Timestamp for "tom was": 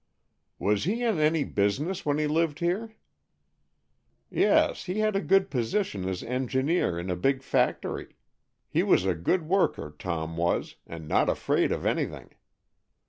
9.99-10.77